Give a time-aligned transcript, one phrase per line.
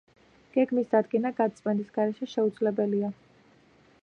[0.55, 3.15] გეგმის დადგენა გაწმენდის გარეშე შეუძლებელია.